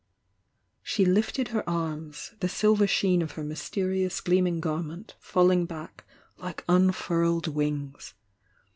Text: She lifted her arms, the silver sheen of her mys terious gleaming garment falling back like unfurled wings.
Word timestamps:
She 0.81 1.05
lifted 1.05 1.49
her 1.49 1.63
arms, 1.69 2.31
the 2.39 2.49
silver 2.49 2.87
sheen 2.87 3.21
of 3.21 3.33
her 3.33 3.43
mys 3.43 3.69
terious 3.69 4.23
gleaming 4.23 4.59
garment 4.59 5.13
falling 5.19 5.67
back 5.67 6.05
like 6.37 6.65
unfurled 6.67 7.45
wings. 7.47 8.15